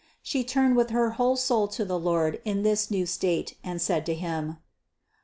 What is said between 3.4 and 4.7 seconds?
and said to Him: 680.